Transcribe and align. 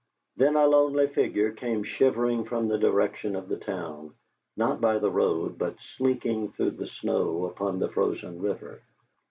Then 0.35 0.55
a 0.55 0.65
lonely 0.65 1.05
figure 1.05 1.51
came 1.51 1.83
shivering 1.83 2.45
from 2.45 2.67
the 2.67 2.79
direction 2.79 3.35
of 3.35 3.47
the 3.47 3.57
town, 3.57 4.15
not 4.57 4.81
by 4.81 4.97
the 4.97 5.11
road, 5.11 5.59
but 5.59 5.79
slinking 5.95 6.53
through 6.53 6.71
the 6.71 6.87
snow 6.87 7.45
upon 7.45 7.77
the 7.77 7.89
frozen 7.91 8.41
river. 8.41 8.81